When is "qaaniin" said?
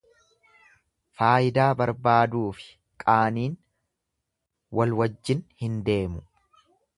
3.05-3.53